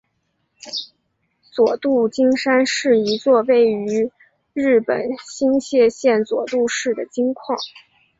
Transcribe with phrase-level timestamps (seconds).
[1.53, 4.09] 佐渡金山是一座位于
[4.51, 7.55] 日本新舄县佐渡市的金矿。